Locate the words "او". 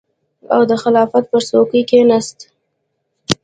0.53-0.61